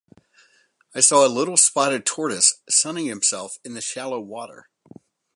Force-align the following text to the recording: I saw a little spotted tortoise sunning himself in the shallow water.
I 0.95 0.99
saw 0.99 1.23
a 1.23 1.29
little 1.29 1.57
spotted 1.57 2.07
tortoise 2.07 2.59
sunning 2.67 3.05
himself 3.05 3.59
in 3.63 3.75
the 3.75 3.81
shallow 3.81 4.19
water. 4.19 4.67